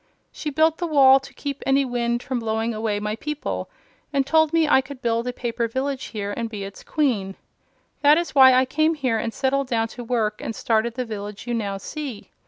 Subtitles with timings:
[0.31, 3.69] She built the wall to keep any wind from blowing away my people,
[4.11, 7.35] and told me I could build a paper village here and be its Queen.
[8.01, 11.45] That is why I came here and settled down to work and started the village
[11.45, 12.31] you now see.